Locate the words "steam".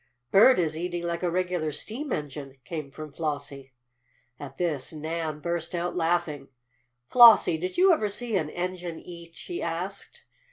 1.71-2.11